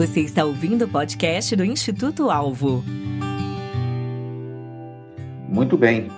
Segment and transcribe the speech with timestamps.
[0.00, 2.82] Você está ouvindo o podcast do Instituto Alvo.
[5.46, 6.08] Muito bem.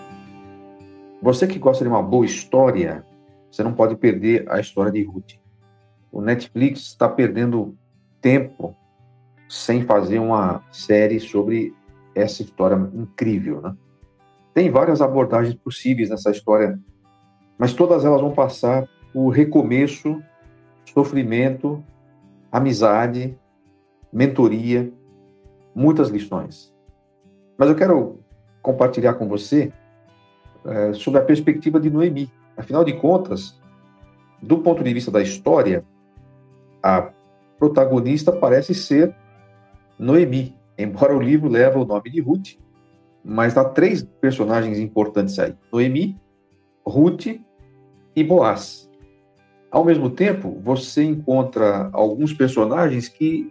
[1.20, 3.04] Você que gosta de uma boa história,
[3.50, 5.32] você não pode perder a história de Ruth.
[6.12, 7.76] O Netflix está perdendo
[8.20, 8.72] tempo
[9.48, 11.74] sem fazer uma série sobre
[12.14, 13.74] essa história incrível, né?
[14.54, 16.78] Tem várias abordagens possíveis nessa história,
[17.58, 20.22] mas todas elas vão passar por recomeço,
[20.94, 21.82] sofrimento,
[22.52, 23.36] amizade,
[24.12, 24.92] mentoria,
[25.74, 26.74] muitas lições.
[27.56, 28.20] Mas eu quero
[28.60, 29.72] compartilhar com você
[30.64, 32.30] é, sobre a perspectiva de Noemi.
[32.56, 33.60] Afinal de contas,
[34.40, 35.84] do ponto de vista da história,
[36.82, 37.10] a
[37.58, 39.14] protagonista parece ser
[39.98, 42.58] Noemi, embora o livro leve o nome de Ruth,
[43.24, 46.20] mas há três personagens importantes aí: Noemi,
[46.84, 47.26] Ruth
[48.16, 48.90] e Boaz.
[49.70, 53.50] Ao mesmo tempo, você encontra alguns personagens que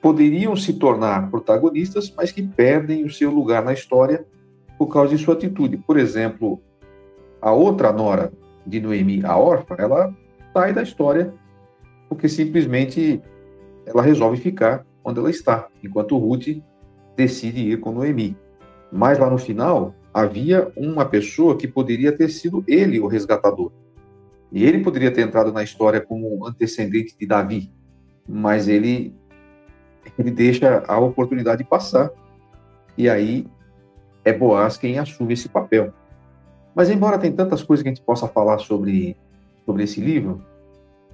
[0.00, 4.24] poderiam se tornar protagonistas, mas que perdem o seu lugar na história
[4.78, 5.76] por causa de sua atitude.
[5.78, 6.60] Por exemplo,
[7.40, 8.32] a outra nora
[8.66, 10.14] de Noemi, a órfã, ela
[10.52, 11.34] sai da história
[12.08, 13.20] porque simplesmente
[13.84, 16.62] ela resolve ficar onde ela está, enquanto Ruth
[17.16, 18.36] decide ir com Noemi.
[18.90, 23.72] Mas lá no final, havia uma pessoa que poderia ter sido ele o resgatador.
[24.50, 27.70] E ele poderia ter entrado na história como antecedente de Davi,
[28.26, 29.14] mas ele
[30.18, 32.10] ele deixa a oportunidade passar.
[32.96, 33.46] E aí
[34.24, 35.92] é Boaz quem assume esse papel.
[36.74, 39.16] Mas embora tem tantas coisas que a gente possa falar sobre
[39.68, 40.42] sobre esse livro,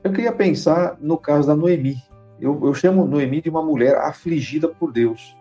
[0.05, 1.97] eu queria pensar no caso da Noemi.
[2.41, 5.37] Eu, eu chamo Noemi de uma mulher afligida por Deus.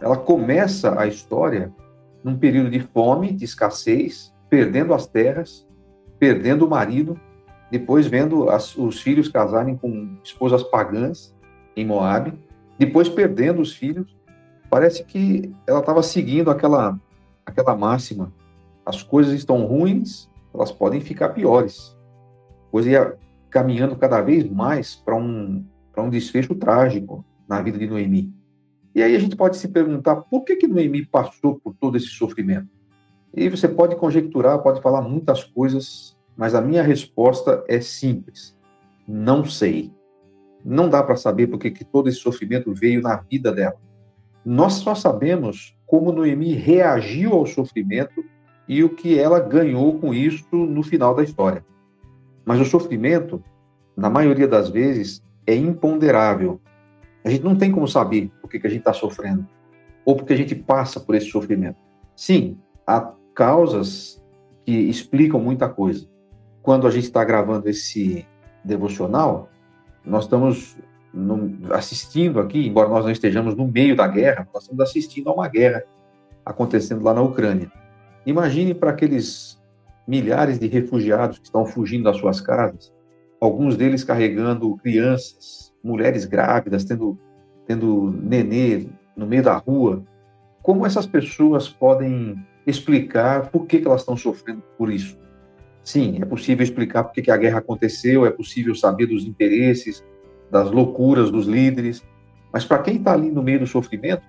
[0.00, 1.72] Ela começa a história
[2.24, 5.64] num período de fome, de escassez, perdendo as terras,
[6.18, 7.20] perdendo o marido,
[7.70, 11.32] depois vendo as, os filhos casarem com esposas pagãs
[11.76, 12.32] em Moabe,
[12.80, 14.16] depois perdendo os filhos.
[14.70, 16.98] Parece que ela estava seguindo aquela
[17.44, 18.32] aquela máxima:
[18.86, 21.94] as coisas estão ruins, elas podem ficar piores.
[22.68, 23.18] A coisa ia
[23.50, 25.62] caminhando cada vez mais para um
[25.92, 28.32] para um desfecho trágico na vida de Noemi.
[28.94, 32.06] E aí a gente pode se perguntar por que, que Noemi passou por todo esse
[32.06, 32.68] sofrimento.
[33.36, 38.56] E você pode conjecturar, pode falar muitas coisas, mas a minha resposta é simples:
[39.06, 39.92] não sei.
[40.64, 43.76] Não dá para saber por que todo esse sofrimento veio na vida dela.
[44.44, 48.24] Nós só sabemos como Noemi reagiu ao sofrimento
[48.68, 51.64] e o que ela ganhou com isso no final da história.
[52.44, 53.42] Mas o sofrimento,
[53.96, 56.60] na maioria das vezes, é imponderável.
[57.24, 59.46] A gente não tem como saber por que a gente está sofrendo
[60.04, 61.76] ou porque a gente passa por esse sofrimento.
[62.16, 64.22] Sim, há causas
[64.64, 66.08] que explicam muita coisa.
[66.62, 68.26] Quando a gente está gravando esse
[68.64, 69.48] devocional,
[70.04, 70.76] nós estamos
[71.72, 75.48] assistindo aqui, embora nós não estejamos no meio da guerra, nós estamos assistindo a uma
[75.48, 75.82] guerra
[76.44, 77.70] acontecendo lá na Ucrânia.
[78.24, 79.60] Imagine para aqueles
[80.06, 82.92] milhares de refugiados que estão fugindo das suas casas,
[83.40, 87.18] alguns deles carregando crianças, mulheres grávidas, tendo,
[87.66, 88.86] tendo nenê
[89.16, 90.04] no meio da rua.
[90.62, 92.36] Como essas pessoas podem
[92.66, 95.18] explicar por que, que elas estão sofrendo por isso?
[95.82, 100.04] Sim, é possível explicar por que, a guerra aconteceu, é possível saber dos interesses,
[100.50, 102.04] das loucuras dos líderes,
[102.52, 104.22] mas para quem está ali no meio do sofrimento,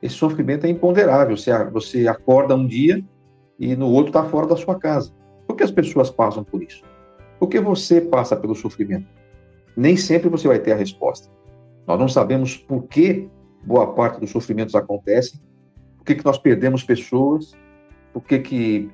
[0.00, 1.36] esse sofrimento é imponderável.
[1.36, 3.04] Você, você acorda um dia
[3.58, 5.12] e no outro está fora da sua casa.
[5.46, 6.82] Por que as pessoas passam por isso?
[7.38, 9.06] Por que você passa pelo sofrimento?
[9.76, 11.28] Nem sempre você vai ter a resposta.
[11.86, 13.28] Nós não sabemos por que
[13.64, 15.40] boa parte dos sofrimentos acontecem,
[15.96, 17.52] por que, que nós perdemos pessoas,
[18.12, 18.90] por que, que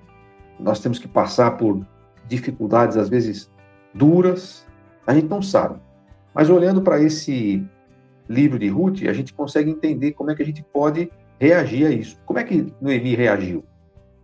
[0.58, 1.84] nós temos que passar por
[2.28, 3.50] dificuldades, às vezes
[3.94, 4.66] duras.
[5.06, 5.80] A gente não sabe.
[6.34, 7.64] Mas olhando para esse
[8.28, 11.90] livro de Ruth, a gente consegue entender como é que a gente pode reagir a
[11.90, 12.18] isso.
[12.24, 13.64] Como é que Noemi reagiu?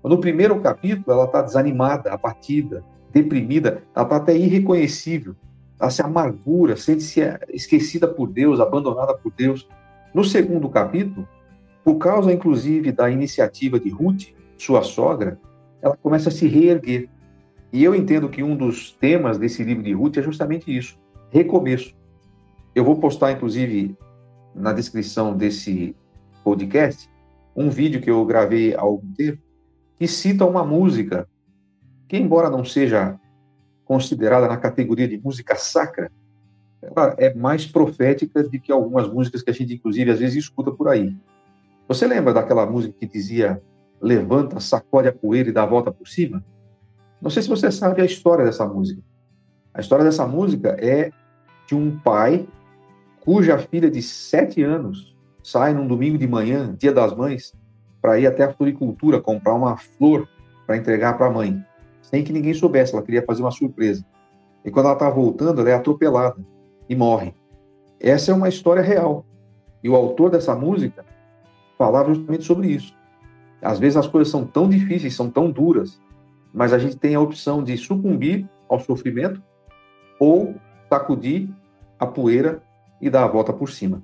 [0.03, 5.35] No primeiro capítulo, ela está desanimada, abatida, deprimida, ela está até irreconhecível,
[5.79, 7.21] ela se amargura, sente-se
[7.51, 9.69] esquecida por Deus, abandonada por Deus.
[10.15, 11.29] No segundo capítulo,
[11.85, 15.39] por causa inclusive da iniciativa de Ruth, sua sogra,
[15.83, 17.09] ela começa a se reerguer.
[17.73, 20.99] E eu entendo que um dos temas desse livro de Ruth é justamente isso:
[21.31, 21.95] recomeço.
[22.75, 23.97] Eu vou postar, inclusive,
[24.55, 25.95] na descrição desse
[26.45, 27.11] podcast,
[27.55, 29.43] um vídeo que eu gravei há algum tempo,
[29.97, 31.29] que cita uma música
[32.07, 33.19] que, embora não seja
[33.85, 36.11] considerada na categoria de música sacra,
[36.81, 40.71] ela é mais profética do que algumas músicas que a gente, inclusive, às vezes escuta
[40.71, 41.15] por aí.
[41.89, 43.61] Você lembra daquela música que dizia
[44.01, 46.45] levanta, sacode a poeira e dá a volta por cima?
[47.21, 49.03] Não sei se você sabe a história dessa música.
[49.75, 51.11] A história dessa música é
[51.67, 52.49] de um pai
[53.21, 57.55] cuja filha de sete anos sai num domingo de manhã, dia das mães,
[58.01, 60.29] para ir até a floricultura comprar uma flor
[60.67, 61.65] para entregar para a mãe,
[62.03, 62.95] sem que ninguém soubesse.
[62.95, 64.05] Ela queria fazer uma surpresa.
[64.65, 66.37] E quando ela está voltando, ela é atropelada
[66.89, 67.35] e morre.
[68.01, 69.25] Essa é uma história real.
[69.83, 71.05] E o autor dessa música
[71.77, 72.98] falava justamente sobre isso.
[73.61, 76.01] Às vezes as coisas são tão difíceis, são tão duras,
[76.53, 79.43] mas a gente tem a opção de sucumbir ao sofrimento
[80.19, 80.55] ou
[80.89, 81.49] sacudir
[81.99, 82.63] a poeira
[83.01, 84.03] e dar a volta por cima.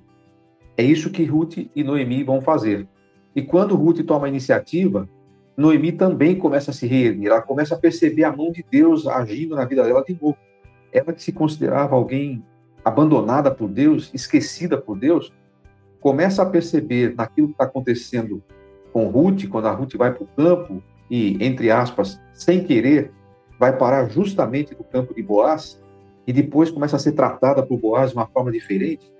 [0.77, 2.87] É isso que Ruth e Noemi vão fazer.
[3.35, 5.09] E quando Ruth toma a iniciativa,
[5.55, 9.55] Noemi também começa a se reerguer, ela começa a perceber a mão de Deus agindo
[9.55, 10.37] na vida dela de novo.
[10.91, 12.43] Ela que se considerava alguém
[12.83, 15.33] abandonada por Deus, esquecida por Deus,
[15.99, 18.43] começa a perceber naquilo que está acontecendo
[18.95, 20.81] com Ruth, quando a Ruth vai para o campo
[21.11, 23.11] e, entre aspas, sem querer,
[23.59, 25.83] vai parar justamente no campo de Boaz,
[26.25, 29.11] e depois começa a ser tratada por Boaz de uma forma diferente.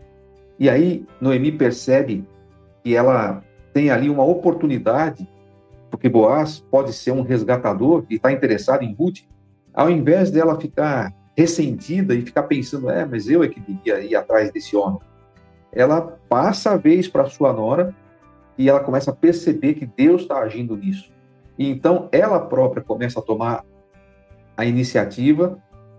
[0.58, 2.26] E aí Noemi percebe
[2.82, 3.44] que ela
[3.74, 5.28] tem ali uma oportunidade,
[5.92, 9.24] porque Boaz pode ser um resgatador e está interessado em Ruth,
[9.74, 14.16] ao invés dela ficar ressentida e ficar pensando, é, mas eu é que devia ir
[14.16, 15.02] atrás desse homem.
[15.74, 17.94] Ela passa a vez para sua nora
[18.58, 21.12] e ela começa a perceber que Deus está agindo nisso.
[21.58, 23.64] E então ela própria começa a tomar
[24.56, 25.58] a iniciativa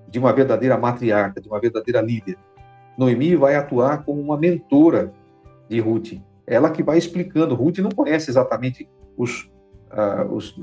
[0.08, 2.38] de uma verdadeira matriarca, de uma verdadeira líder.
[2.96, 5.12] Noemi vai atuar como uma mentora
[5.68, 6.14] de Ruth.
[6.46, 7.54] Ela que vai explicando.
[7.54, 9.50] Ruth não conhece exatamente os,
[9.90, 10.58] uh, os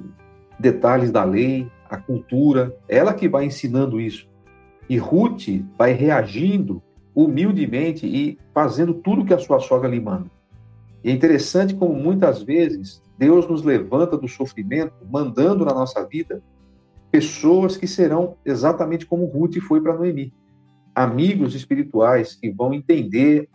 [0.60, 2.76] detalhes da lei, a cultura.
[2.88, 4.28] Ela que vai ensinando isso.
[4.90, 5.48] E Ruth
[5.78, 6.82] vai reagindo
[7.14, 10.26] humildemente e fazendo tudo que a sua sogra lhe manda.
[11.04, 16.42] E é interessante como muitas vezes Deus nos levanta do sofrimento, mandando na nossa vida
[17.12, 20.34] pessoas que serão exatamente como Ruth foi para Noemi
[20.96, 23.50] amigos espirituais que vão entender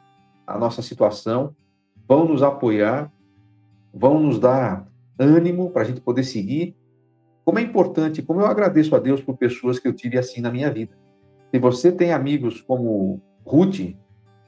[0.47, 1.55] a nossa situação,
[2.09, 3.13] vão nos apoiar,
[3.95, 6.77] vão nos dar ânimo para a gente poder seguir.
[7.45, 10.51] Como é importante, como eu agradeço a Deus por pessoas que eu tive assim na
[10.51, 10.97] minha vida.
[11.51, 13.81] Se você tem amigos como Ruth,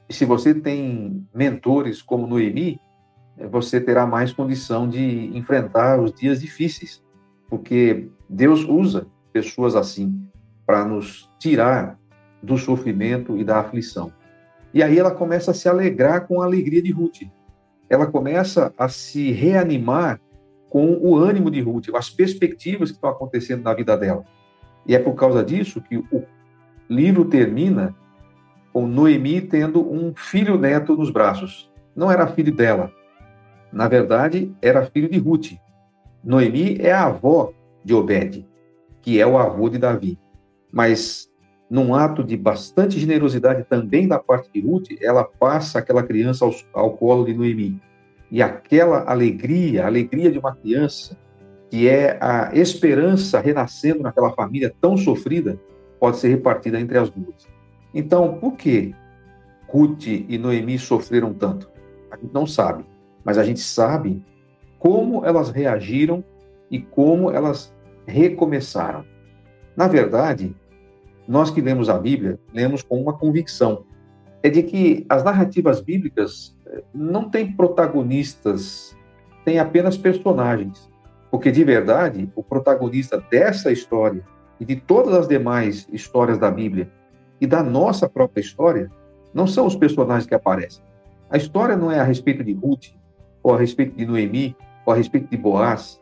[0.09, 2.79] e se você tem mentores como Noemi,
[3.49, 7.03] você terá mais condição de enfrentar os dias difíceis,
[7.49, 10.27] porque Deus usa pessoas assim
[10.65, 11.99] para nos tirar
[12.41, 14.11] do sofrimento e da aflição.
[14.73, 17.23] E aí ela começa a se alegrar com a alegria de Ruth.
[17.89, 20.19] Ela começa a se reanimar
[20.69, 24.23] com o ânimo de Ruth, as perspectivas que estão acontecendo na vida dela.
[24.87, 26.23] E é por causa disso que o
[26.89, 27.93] livro termina
[28.71, 31.69] com Noemi tendo um filho neto nos braços.
[31.93, 32.91] Não era filho dela.
[33.71, 35.53] Na verdade, era filho de Ruth.
[36.23, 37.53] Noemi é a avó
[37.83, 38.47] de Obed,
[39.01, 40.19] que é o avô de Davi.
[40.71, 41.31] Mas
[41.69, 46.53] num ato de bastante generosidade também da parte de Ruth, ela passa aquela criança ao,
[46.73, 47.81] ao colo de Noemi.
[48.29, 51.17] E aquela alegria, a alegria de uma criança,
[51.69, 55.57] que é a esperança renascendo naquela família tão sofrida,
[55.97, 57.47] pode ser repartida entre as duas.
[57.93, 58.93] Então, por que
[59.67, 61.71] Ruth e Noemi sofreram tanto?
[62.11, 62.83] A gente não sabe,
[63.23, 64.23] mas a gente sabe
[64.79, 66.23] como elas reagiram
[66.69, 67.73] e como elas
[68.05, 69.05] recomeçaram.
[69.75, 70.55] Na verdade,
[71.27, 73.85] nós que lemos a Bíblia, lemos com uma convicção.
[74.43, 78.97] É de que as narrativas bíblicas eh, não têm protagonistas,
[79.45, 80.89] têm apenas personagens.
[81.29, 84.23] Porque, de verdade, o protagonista dessa história
[84.59, 86.91] e de todas as demais histórias da Bíblia
[87.39, 88.91] e da nossa própria história
[89.33, 90.83] não são os personagens que aparecem.
[91.29, 92.89] A história não é a respeito de Ruth,
[93.43, 94.55] ou a respeito de Noemi,
[94.85, 96.01] ou a respeito de Boaz,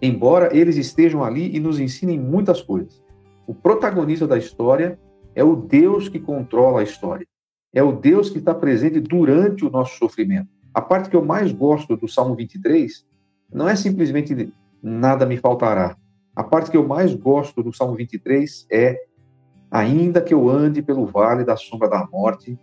[0.00, 3.02] embora eles estejam ali e nos ensinem muitas coisas.
[3.46, 4.98] O protagonista da história
[5.34, 7.26] é o Deus que controla a história.
[7.72, 10.48] É o Deus que está presente durante o nosso sofrimento.
[10.72, 13.06] A parte que eu mais gosto do Salmo 23
[13.52, 14.52] não é simplesmente
[14.82, 15.96] nada me faltará.
[16.34, 18.96] A parte que eu mais gosto do Salmo 23 é
[19.70, 22.58] ainda que eu ande pelo vale da sombra da morte,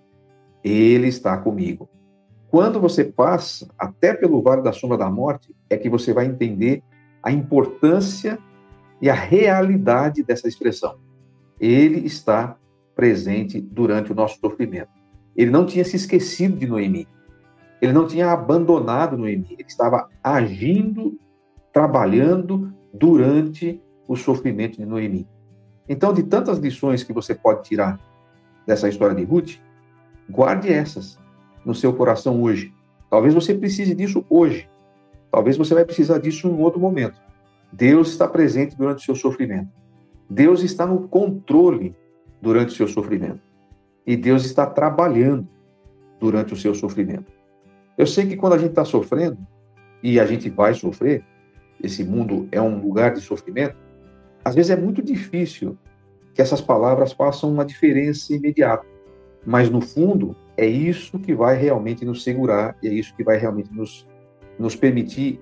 [0.63, 1.89] ele está comigo.
[2.49, 6.83] Quando você passa até pelo vale da sombra da morte, é que você vai entender
[7.21, 8.39] a importância
[9.01, 10.97] e a realidade dessa expressão.
[11.59, 12.57] Ele está
[12.95, 14.89] presente durante o nosso sofrimento.
[15.35, 17.07] Ele não tinha se esquecido de Noemi.
[17.81, 19.47] Ele não tinha abandonado Noemi.
[19.51, 21.19] Ele estava agindo,
[21.73, 25.27] trabalhando durante o sofrimento de Noemi.
[25.87, 27.99] Então, de tantas lições que você pode tirar
[28.65, 29.59] dessa história de Ruth,
[30.29, 31.19] guarde essas
[31.65, 32.73] no seu coração hoje.
[33.09, 34.69] Talvez você precise disso hoje.
[35.31, 37.19] Talvez você vai precisar disso em outro momento.
[37.71, 39.69] Deus está presente durante o seu sofrimento.
[40.29, 41.95] Deus está no controle
[42.41, 43.41] durante o seu sofrimento.
[44.05, 45.47] E Deus está trabalhando
[46.19, 47.31] durante o seu sofrimento.
[47.97, 49.37] Eu sei que quando a gente está sofrendo,
[50.03, 51.23] e a gente vai sofrer,
[51.81, 53.75] esse mundo é um lugar de sofrimento,
[54.43, 55.77] às vezes é muito difícil
[56.33, 58.85] que essas palavras façam uma diferença imediata.
[59.45, 63.37] Mas, no fundo, é isso que vai realmente nos segurar e é isso que vai
[63.37, 64.07] realmente nos,
[64.57, 65.41] nos permitir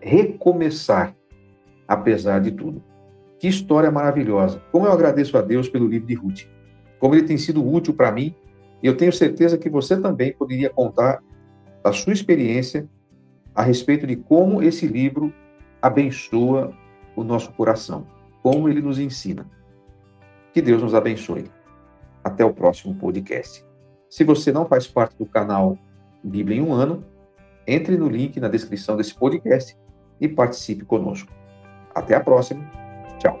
[0.00, 1.14] recomeçar,
[1.86, 2.82] apesar de tudo.
[3.38, 4.60] Que história maravilhosa!
[4.72, 6.42] Como eu agradeço a Deus pelo livro de Ruth.
[6.98, 8.34] Como ele tem sido útil para mim,
[8.82, 11.22] e eu tenho certeza que você também poderia contar
[11.84, 12.88] a sua experiência
[13.54, 15.32] a respeito de como esse livro
[15.80, 16.72] abençoa
[17.14, 18.06] o nosso coração,
[18.42, 19.46] como ele nos ensina.
[20.52, 21.50] Que Deus nos abençoe.
[22.22, 23.67] Até o próximo podcast.
[24.08, 25.76] Se você não faz parte do canal
[26.22, 27.04] Bíblia em um ano,
[27.66, 29.76] entre no link na descrição desse podcast
[30.20, 31.32] e participe conosco.
[31.94, 32.68] Até a próxima.
[33.18, 33.40] Tchau.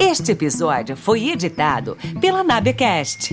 [0.00, 3.32] Este episódio foi editado pela Nabecast.